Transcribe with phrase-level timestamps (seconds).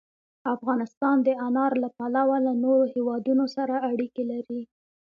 [0.55, 4.61] افغانستان د انار له پلوه له نورو هېوادونو سره اړیکې لري.